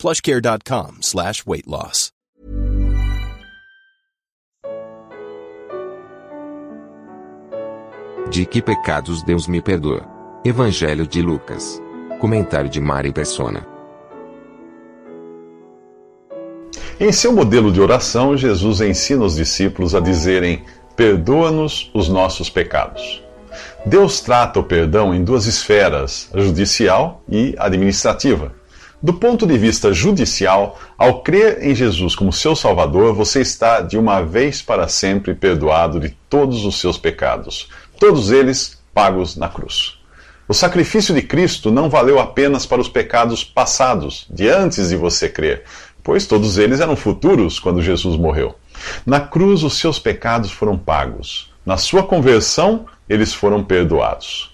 [0.00, 2.10] plushcare.com slash weight loss.
[8.30, 10.06] De que pecados Deus me perdoa?
[10.44, 11.82] Evangelho de Lucas.
[12.18, 13.66] Comentário de Mari Persona.
[16.98, 20.64] Em seu modelo de oração, Jesus ensina os discípulos a dizerem:
[20.96, 23.22] Perdoa-nos os nossos pecados.
[23.84, 28.59] Deus trata o perdão em duas esferas, a judicial e administrativa.
[29.02, 33.96] Do ponto de vista judicial, ao crer em Jesus como seu Salvador, você está de
[33.96, 39.98] uma vez para sempre perdoado de todos os seus pecados, todos eles pagos na cruz.
[40.46, 45.30] O sacrifício de Cristo não valeu apenas para os pecados passados, de antes de você
[45.30, 45.64] crer,
[46.02, 48.54] pois todos eles eram futuros quando Jesus morreu.
[49.06, 51.50] Na cruz, os seus pecados foram pagos.
[51.64, 54.49] Na sua conversão, eles foram perdoados.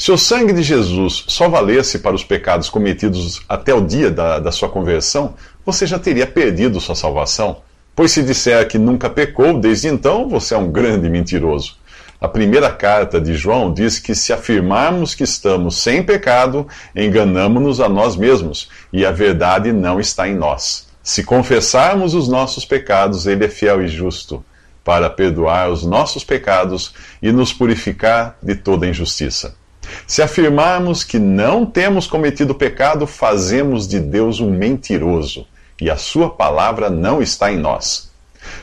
[0.00, 4.38] Se o sangue de Jesus só valesse para os pecados cometidos até o dia da,
[4.38, 7.58] da sua conversão, você já teria perdido sua salvação.
[7.94, 11.76] Pois se disser que nunca pecou desde então, você é um grande mentiroso.
[12.18, 17.86] A primeira carta de João diz que se afirmarmos que estamos sem pecado, enganamos-nos a
[17.86, 20.88] nós mesmos e a verdade não está em nós.
[21.02, 24.42] Se confessarmos os nossos pecados, Ele é fiel e justo
[24.82, 29.59] para perdoar os nossos pecados e nos purificar de toda injustiça.
[30.06, 35.46] Se afirmarmos que não temos cometido pecado, fazemos de Deus um mentiroso
[35.80, 38.10] e a Sua palavra não está em nós.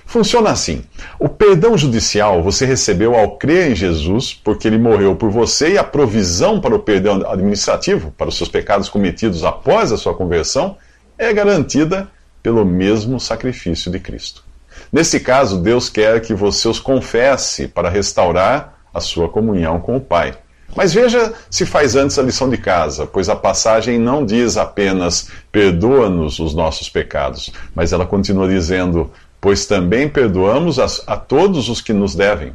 [0.05, 0.83] Funciona assim:
[1.19, 5.77] o perdão judicial você recebeu ao crer em Jesus, porque ele morreu por você, e
[5.77, 10.77] a provisão para o perdão administrativo, para os seus pecados cometidos após a sua conversão,
[11.17, 12.09] é garantida
[12.41, 14.43] pelo mesmo sacrifício de Cristo.
[14.91, 20.01] Nesse caso, Deus quer que você os confesse para restaurar a sua comunhão com o
[20.01, 20.33] Pai.
[20.77, 25.27] Mas veja se faz antes a lição de casa, pois a passagem não diz apenas
[25.51, 29.09] perdoa-nos os nossos pecados, mas ela continua dizendo,
[29.41, 32.53] pois também perdoamos a, a todos os que nos devem.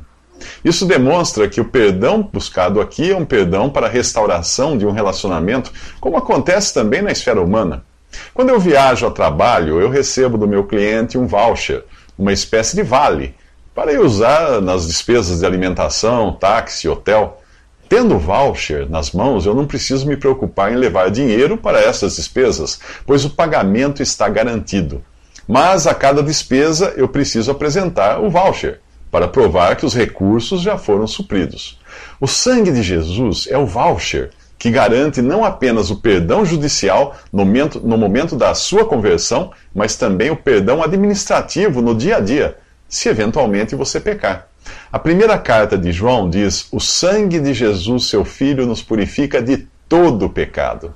[0.65, 4.93] Isso demonstra que o perdão buscado aqui é um perdão para a restauração de um
[4.93, 7.85] relacionamento, como acontece também na esfera humana.
[8.33, 11.83] Quando eu viajo a trabalho, eu recebo do meu cliente um voucher,
[12.17, 13.35] uma espécie de vale,
[13.75, 17.42] para eu usar nas despesas de alimentação, táxi, hotel.
[17.93, 22.81] Tendo voucher nas mãos, eu não preciso me preocupar em levar dinheiro para essas despesas,
[23.05, 25.05] pois o pagamento está garantido.
[25.47, 28.81] Mas a cada despesa eu preciso apresentar o voucher
[29.11, 31.79] para provar que os recursos já foram supridos.
[32.19, 37.45] O sangue de Jesus é o voucher que garante não apenas o perdão judicial no
[37.45, 42.57] momento, no momento da sua conversão, mas também o perdão administrativo no dia a dia,
[42.89, 44.49] se eventualmente você pecar.
[44.91, 49.67] A primeira carta de João diz: O sangue de Jesus, seu Filho, nos purifica de
[49.89, 50.95] todo pecado.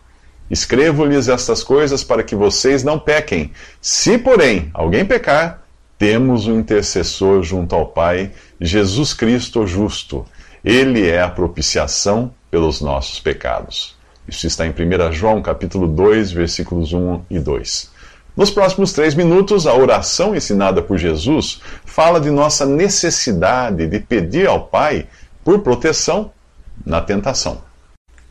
[0.50, 3.50] Escrevo-lhes estas coisas para que vocês não pequem.
[3.80, 5.62] Se, porém, alguém pecar,
[5.98, 10.24] temos um intercessor junto ao Pai, Jesus Cristo justo.
[10.64, 13.96] Ele é a propiciação pelos nossos pecados.
[14.28, 17.90] Isso está em 1 João capítulo 2, versículos 1 e 2.
[18.36, 24.46] Nos próximos três minutos, a oração ensinada por Jesus fala de nossa necessidade de pedir
[24.46, 25.06] ao Pai
[25.42, 26.30] por proteção
[26.84, 27.62] na tentação.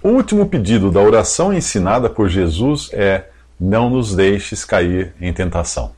[0.04, 3.24] O último pedido da oração ensinada por Jesus é:
[3.60, 5.94] Não nos deixes cair em tentação.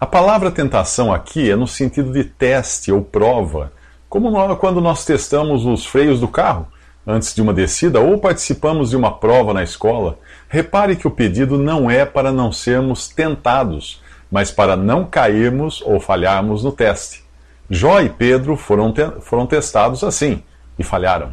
[0.00, 3.70] A palavra tentação aqui é no sentido de teste ou prova,
[4.08, 6.68] como quando nós testamos os freios do carro
[7.06, 10.18] antes de uma descida ou participamos de uma prova na escola,
[10.52, 15.98] repare que o pedido não é para não sermos tentados, mas para não cairmos ou
[15.98, 17.24] falharmos no teste.
[17.70, 20.42] Jó e Pedro foram, te foram testados assim
[20.78, 21.32] e falharam,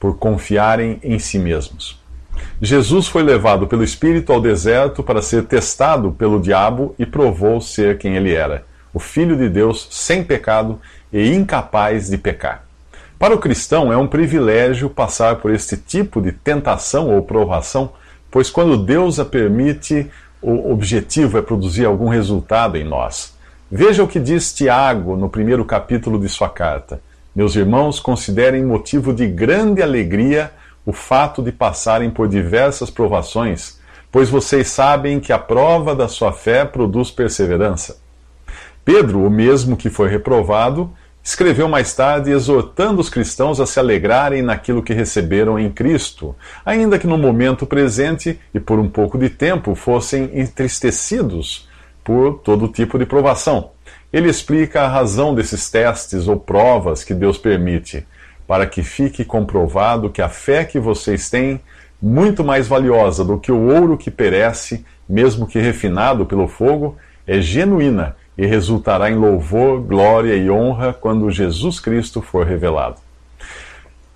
[0.00, 2.02] por confiarem em si mesmos.
[2.60, 7.98] Jesus foi levado pelo Espírito ao deserto para ser testado pelo diabo e provou ser
[7.98, 10.80] quem ele era, o Filho de Deus sem pecado
[11.12, 12.64] e incapaz de pecar.
[13.16, 17.92] Para o cristão é um privilégio passar por este tipo de tentação ou provação,
[18.30, 20.10] pois quando Deus a permite,
[20.40, 23.34] o objetivo é produzir algum resultado em nós.
[23.70, 27.00] Veja o que diz Tiago no primeiro capítulo de sua carta.
[27.34, 30.50] Meus irmãos, considerem motivo de grande alegria
[30.84, 33.78] o fato de passarem por diversas provações,
[34.10, 37.98] pois vocês sabem que a prova da sua fé produz perseverança.
[38.84, 40.90] Pedro, o mesmo que foi reprovado,
[41.22, 46.34] escreveu mais tarde exortando os cristãos a se alegrarem naquilo que receberam em Cristo,
[46.64, 51.68] ainda que no momento presente e por um pouco de tempo fossem entristecidos
[52.02, 53.70] por todo tipo de provação.
[54.12, 58.06] Ele explica a razão desses testes ou provas que Deus permite,
[58.46, 61.60] para que fique comprovado que a fé que vocês têm,
[62.02, 66.96] muito mais valiosa do que o ouro que perece, mesmo que refinado pelo fogo,
[67.26, 72.96] é genuína e resultará em louvor, glória e honra quando Jesus Cristo for revelado.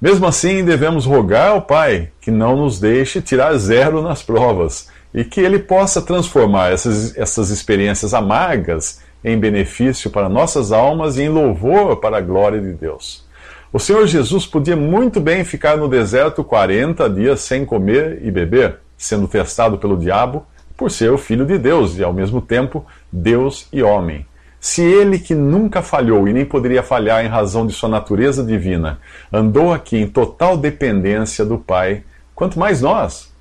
[0.00, 5.24] Mesmo assim, devemos rogar ao Pai que não nos deixe tirar zero nas provas e
[5.24, 11.28] que Ele possa transformar essas, essas experiências amargas em benefício para nossas almas e em
[11.28, 13.24] louvor para a glória de Deus.
[13.72, 18.78] O Senhor Jesus podia muito bem ficar no deserto 40 dias sem comer e beber,
[18.96, 20.46] sendo testado pelo diabo
[20.76, 24.26] por ser o Filho de Deus e, ao mesmo tempo, Deus e homem.
[24.60, 28.98] Se ele, que nunca falhou e nem poderia falhar em razão de sua natureza divina,
[29.32, 32.02] andou aqui em total dependência do Pai,
[32.34, 33.32] quanto mais nós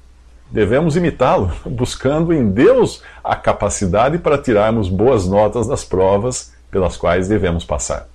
[0.51, 7.27] devemos imitá-lo, buscando em Deus a capacidade para tirarmos boas notas das provas pelas quais
[7.27, 8.07] devemos passar.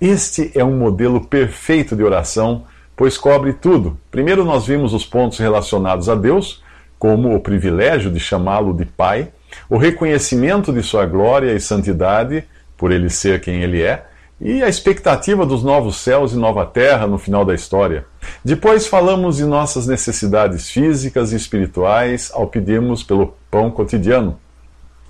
[0.00, 2.64] Este é um modelo perfeito de oração,
[2.96, 3.98] pois cobre tudo.
[4.10, 6.62] Primeiro, nós vimos os pontos relacionados a Deus,
[6.98, 9.28] como o privilégio de chamá-lo de Pai,
[9.68, 12.44] o reconhecimento de sua glória e santidade,
[12.76, 14.04] por ele ser quem ele é,
[14.40, 18.04] e a expectativa dos novos céus e nova terra no final da história.
[18.44, 24.38] Depois falamos de nossas necessidades físicas e espirituais ao pedirmos pelo pão cotidiano,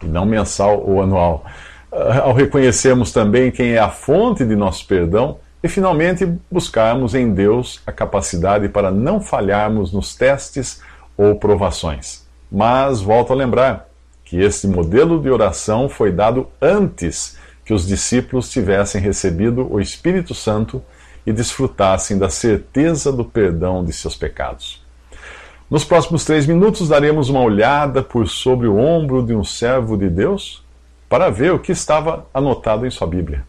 [0.02, 1.44] e não mensal ou anual.
[1.90, 7.32] Ah, ao reconhecermos também quem é a fonte de nosso perdão e finalmente buscarmos em
[7.32, 10.80] Deus a capacidade para não falharmos nos testes
[11.16, 12.26] ou provações.
[12.50, 13.88] Mas volto a lembrar
[14.24, 20.34] que este modelo de oração foi dado antes que os discípulos tivessem recebido o Espírito
[20.34, 20.82] Santo
[21.26, 24.84] e desfrutassem da certeza do perdão de seus pecados.
[25.68, 30.08] Nos próximos três minutos daremos uma olhada por sobre o ombro de um servo de
[30.08, 30.64] Deus
[31.08, 33.44] para ver o que estava anotado em sua Bíblia.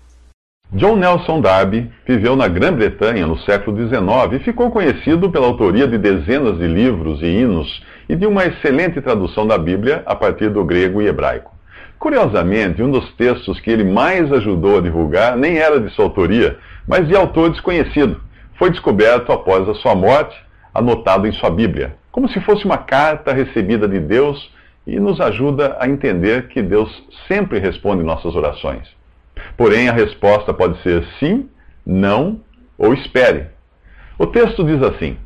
[0.73, 5.97] John Nelson Darby viveu na Grã-Bretanha no século XIX e ficou conhecido pela autoria de
[5.97, 10.65] dezenas de livros e hinos e de uma excelente tradução da Bíblia a partir do
[10.65, 11.55] grego e hebraico.
[11.97, 16.57] Curiosamente, um dos textos que ele mais ajudou a divulgar nem era de sua autoria,
[16.85, 18.19] mas de autor desconhecido.
[18.59, 20.35] Foi descoberto após a sua morte,
[20.73, 24.51] anotado em sua Bíblia, como se fosse uma carta recebida de Deus
[24.85, 26.91] e nos ajuda a entender que Deus
[27.25, 28.96] sempre responde nossas orações.
[29.55, 31.49] Porém, a resposta pode ser sim,
[31.85, 32.39] não
[32.77, 33.47] ou espere.
[34.19, 35.17] O texto diz assim: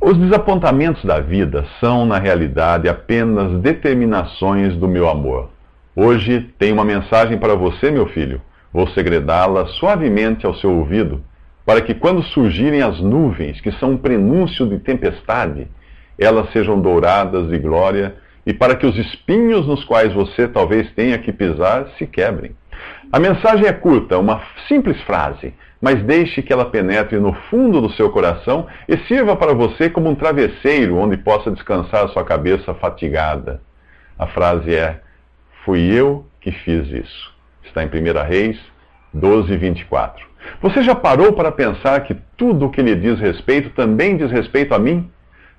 [0.00, 5.50] Os desapontamentos da vida são, na realidade, apenas determinações do meu amor.
[5.96, 8.40] Hoje tenho uma mensagem para você, meu filho.
[8.72, 11.22] Vou segredá-la suavemente ao seu ouvido,
[11.64, 15.68] para que quando surgirem as nuvens, que são um prenúncio de tempestade,
[16.18, 21.16] elas sejam douradas de glória, e para que os espinhos nos quais você talvez tenha
[21.18, 22.50] que pisar se quebrem.
[23.12, 27.92] A mensagem é curta, uma simples frase, mas deixe que ela penetre no fundo do
[27.92, 33.60] seu coração e sirva para você como um travesseiro onde possa descansar sua cabeça fatigada.
[34.18, 35.00] A frase é:
[35.64, 37.34] Fui eu que fiz isso.
[37.64, 38.58] Está em 1 Reis
[39.12, 40.26] 12, 24.
[40.60, 44.74] Você já parou para pensar que tudo o que lhe diz respeito também diz respeito
[44.74, 45.10] a mim?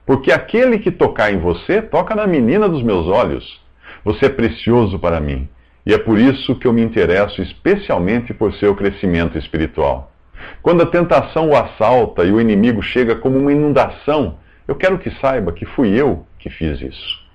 [0.05, 3.59] Porque aquele que tocar em você toca na menina dos meus olhos.
[4.03, 5.47] Você é precioso para mim.
[5.85, 10.11] E é por isso que eu me interesso especialmente por seu crescimento espiritual.
[10.61, 14.37] Quando a tentação o assalta e o inimigo chega como uma inundação,
[14.67, 17.25] eu quero que saiba que fui eu que fiz isso.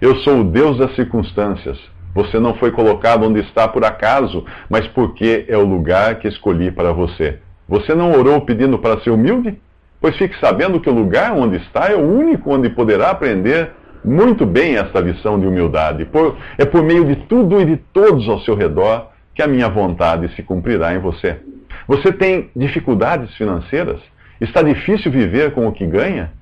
[0.00, 1.78] Eu sou o Deus das circunstâncias.
[2.14, 6.70] Você não foi colocado onde está por acaso, mas porque é o lugar que escolhi
[6.70, 7.38] para você.
[7.68, 9.58] Você não orou pedindo para ser humilde?
[10.00, 13.72] Pois fique sabendo que o lugar onde está é o único onde poderá aprender
[14.04, 16.04] muito bem esta lição de humildade.
[16.04, 19.68] Por, é por meio de tudo e de todos ao seu redor que a minha
[19.68, 21.38] vontade se cumprirá em você.
[21.86, 24.00] Você tem dificuldades financeiras?
[24.40, 26.32] Está difícil viver com o que ganha?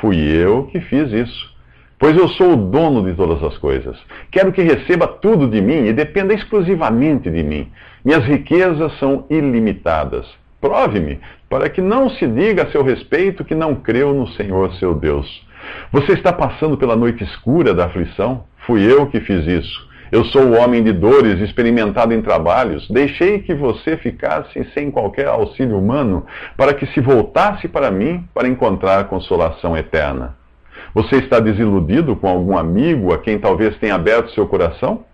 [0.00, 1.54] Fui eu que fiz isso.
[1.98, 3.96] Pois eu sou o dono de todas as coisas.
[4.30, 7.70] Quero que receba tudo de mim e dependa exclusivamente de mim.
[8.04, 10.26] Minhas riquezas são ilimitadas.
[10.60, 14.94] Prove-me, para que não se diga a seu respeito que não creu no Senhor seu
[14.94, 15.46] Deus.
[15.92, 18.44] Você está passando pela noite escura da aflição?
[18.66, 19.88] Fui eu que fiz isso.
[20.12, 22.88] Eu sou o homem de dores, experimentado em trabalhos.
[22.88, 26.24] Deixei que você ficasse sem qualquer auxílio humano,
[26.56, 30.36] para que se voltasse para mim para encontrar consolação eterna.
[30.94, 35.04] Você está desiludido com algum amigo a quem talvez tenha aberto seu coração?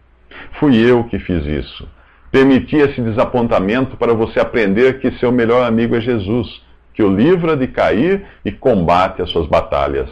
[0.59, 1.88] Fui eu que fiz isso.
[2.30, 7.57] Permitir esse desapontamento para você aprender que seu melhor amigo é Jesus, que o livra
[7.57, 10.11] de cair e combate as suas batalhas.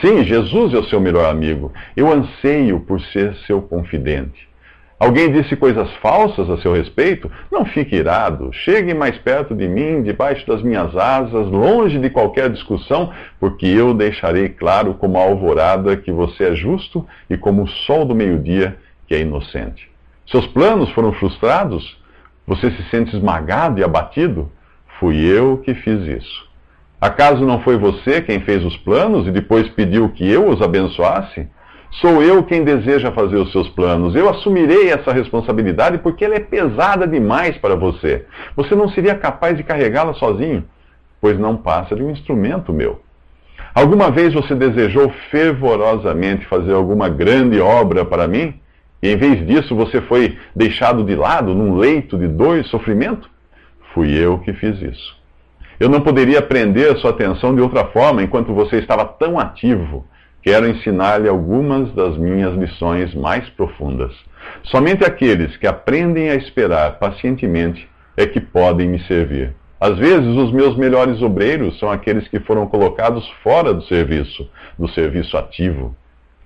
[0.00, 1.72] Sim, Jesus é o seu melhor amigo.
[1.96, 4.48] Eu anseio por ser seu confidente.
[5.00, 7.32] Alguém disse coisas falsas a seu respeito?
[7.50, 8.52] Não fique irado.
[8.52, 13.94] Chegue mais perto de mim, debaixo das minhas asas, longe de qualquer discussão, porque eu
[13.94, 18.76] deixarei claro como a alvorada que você é justo e como o sol do meio-dia
[19.06, 19.90] que é inocente.
[20.26, 21.98] Seus planos foram frustrados?
[22.46, 24.52] Você se sente esmagado e abatido?
[24.98, 26.49] Fui eu que fiz isso.
[27.00, 31.48] Acaso não foi você quem fez os planos e depois pediu que eu os abençoasse?
[31.92, 34.14] Sou eu quem deseja fazer os seus planos.
[34.14, 38.26] Eu assumirei essa responsabilidade porque ela é pesada demais para você.
[38.54, 40.64] Você não seria capaz de carregá-la sozinho,
[41.20, 43.00] pois não passa de um instrumento meu.
[43.74, 48.54] Alguma vez você desejou fervorosamente fazer alguma grande obra para mim?
[49.02, 53.28] E em vez disso você foi deixado de lado num leito de dor e sofrimento?
[53.94, 55.19] Fui eu que fiz isso.
[55.80, 60.06] Eu não poderia prender a sua atenção de outra forma enquanto você estava tão ativo
[60.42, 64.12] quero ensinar-lhe algumas das minhas lições mais profundas.
[64.64, 69.54] Somente aqueles que aprendem a esperar pacientemente é que podem me servir.
[69.78, 74.88] Às vezes, os meus melhores obreiros são aqueles que foram colocados fora do serviço, do
[74.88, 75.96] serviço ativo,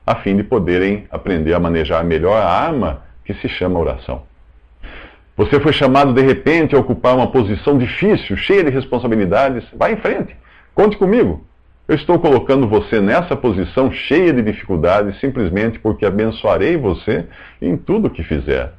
[0.06, 4.22] a fim de poderem aprender a manejar melhor a arma que se chama oração.
[5.36, 9.64] Você foi chamado de repente a ocupar uma posição difícil, cheia de responsabilidades.
[9.74, 10.36] Vá em frente.
[10.74, 11.44] Conte comigo.
[11.88, 17.26] Eu estou colocando você nessa posição cheia de dificuldades simplesmente porque abençoarei você
[17.60, 18.72] em tudo que fizer.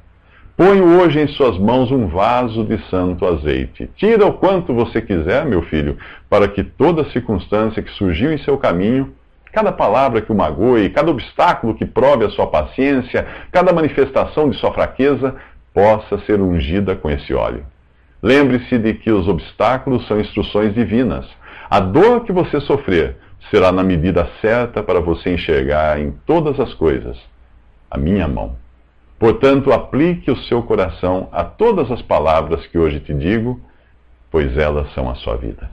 [0.56, 3.90] Ponho hoje em suas mãos um vaso de santo azeite.
[3.94, 5.98] Tira o quanto você quiser, meu filho,
[6.30, 9.12] para que toda circunstância que surgiu em seu caminho,
[9.52, 14.56] cada palavra que o magoe, cada obstáculo que prove a sua paciência, cada manifestação de
[14.56, 15.36] sua fraqueza,
[15.76, 17.66] possa ser ungida com esse óleo.
[18.22, 21.26] Lembre-se de que os obstáculos são instruções divinas
[21.68, 23.18] a dor que você sofrer
[23.50, 27.18] será na medida certa para você enxergar em todas as coisas
[27.90, 28.56] a minha mão.
[29.18, 33.60] Portanto, aplique o seu coração a todas as palavras que hoje te digo,
[34.30, 35.68] pois elas são a sua vida.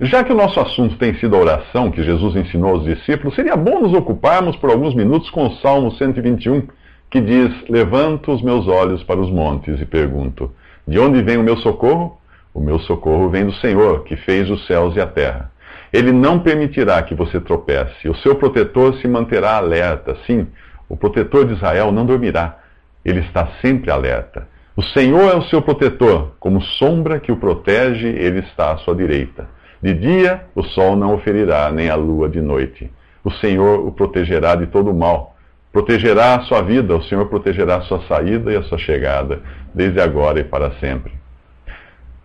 [0.00, 3.54] Já que o nosso assunto tem sido a oração que Jesus ensinou aos discípulos, seria
[3.54, 6.66] bom nos ocuparmos por alguns minutos com o Salmo 121,
[7.10, 10.52] que diz: Levanto os meus olhos para os montes e pergunto:
[10.86, 12.18] De onde vem o meu socorro?
[12.54, 15.50] O meu socorro vem do Senhor, que fez os céus e a terra.
[15.92, 18.08] Ele não permitirá que você tropece.
[18.08, 20.16] O seu protetor se manterá alerta.
[20.26, 20.46] Sim,
[20.88, 22.58] o protetor de Israel não dormirá.
[23.04, 24.46] Ele está sempre alerta.
[24.76, 28.94] O Senhor é o seu protetor, como sombra que o protege, ele está à sua
[28.94, 29.48] direita.
[29.82, 32.90] De dia o sol não o ferirá, nem a lua de noite.
[33.24, 35.29] O Senhor o protegerá de todo o mal.
[35.72, 39.40] Protegerá a sua vida, o Senhor protegerá a sua saída e a sua chegada,
[39.72, 41.12] desde agora e para sempre.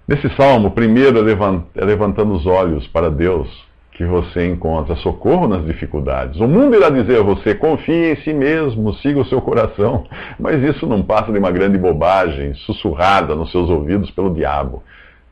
[0.08, 3.48] Nesse salmo, primeiro é, é levantando os olhos para Deus
[3.92, 6.40] que você encontra socorro nas dificuldades.
[6.40, 10.06] O mundo irá dizer a você: confie em si mesmo, siga o seu coração.
[10.40, 14.84] Mas isso não passa de uma grande bobagem sussurrada nos seus ouvidos pelo diabo.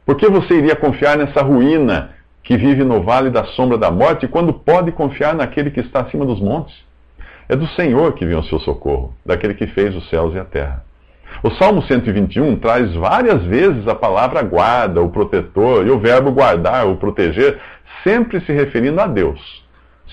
[0.05, 4.27] Por que você iria confiar nessa ruína que vive no vale da sombra da morte
[4.27, 6.73] quando pode confiar naquele que está acima dos montes?
[7.47, 10.45] É do Senhor que vem o seu socorro, daquele que fez os céus e a
[10.45, 10.85] terra.
[11.43, 16.87] O Salmo 121 traz várias vezes a palavra guarda, o protetor, e o verbo guardar,
[16.87, 17.59] o proteger,
[18.03, 19.63] sempre se referindo a Deus.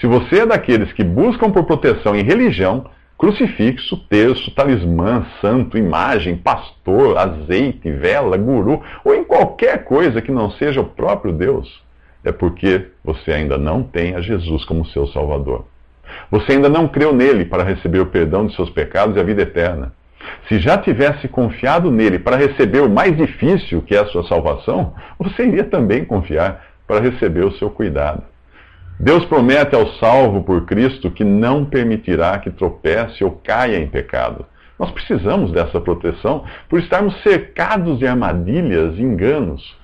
[0.00, 6.36] Se você é daqueles que buscam por proteção em religião, crucifixo, terço, talismã, santo, imagem,
[6.36, 11.82] pastor, azeite, vela, guru, ou em qualquer coisa que não seja o próprio Deus,
[12.24, 15.66] é porque você ainda não tem a Jesus como seu Salvador.
[16.30, 19.42] Você ainda não creu nele para receber o perdão de seus pecados e a vida
[19.42, 19.92] eterna.
[20.48, 24.94] Se já tivesse confiado nele para receber o mais difícil, que é a sua salvação,
[25.18, 28.22] você iria também confiar para receber o seu cuidado.
[28.98, 34.44] Deus promete ao salvo por Cristo que não permitirá que tropece ou caia em pecado.
[34.78, 39.76] Nós precisamos dessa proteção por estarmos cercados de armadilhas e enganos.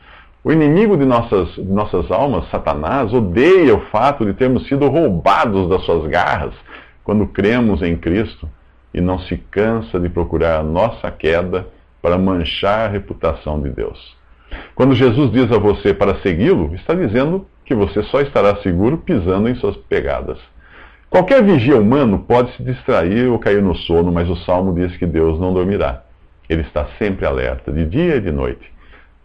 [0.47, 5.69] O inimigo de nossas, de nossas almas, Satanás, odeia o fato de termos sido roubados
[5.69, 6.55] das suas garras
[7.03, 8.49] quando cremos em Cristo
[8.95, 11.67] e não se cansa de procurar a nossa queda
[12.01, 14.17] para manchar a reputação de Deus.
[14.77, 19.49] Quando Jesus diz a você para segui-lo, está dizendo que você só estará seguro pisando
[19.49, 20.39] em suas pegadas.
[21.11, 25.07] Qualquer vigia humano pode se distrair ou cair no sono, mas o salmo diz que
[25.07, 26.05] Deus não dormirá.
[26.49, 28.77] Ele está sempre alerta, de dia e de noite.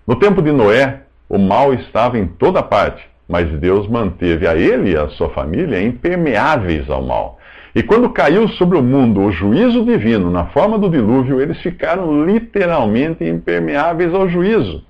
[0.08, 4.92] No tempo de Noé, o mal estava em toda parte, mas Deus manteve a ele
[4.92, 7.40] e a sua família impermeáveis ao mal.
[7.74, 12.26] E quando caiu sobre o mundo o juízo divino na forma do dilúvio, eles ficaram
[12.26, 14.84] literalmente impermeáveis ao juízo.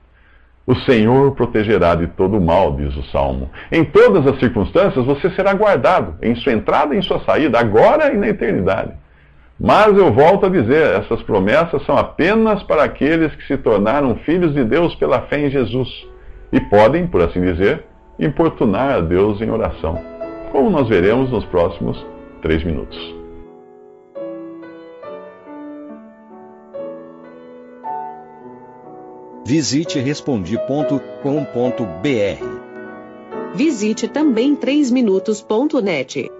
[0.65, 3.51] O Senhor protegerá de todo o mal, diz o Salmo.
[3.71, 8.11] Em todas as circunstâncias você será guardado, em sua entrada e em sua saída, agora
[8.11, 8.93] e na eternidade.
[9.59, 14.55] Mas eu volto a dizer, essas promessas são apenas para aqueles que se tornaram filhos
[14.55, 16.09] de Deus pela fé em Jesus
[16.51, 17.85] e podem, por assim dizer,
[18.19, 19.99] importunar a Deus em oração,
[20.51, 22.03] como nós veremos nos próximos
[22.41, 22.97] três minutos.
[29.45, 31.11] Visite respondi.com.br.
[33.53, 36.30] Visite também 3minutos.net.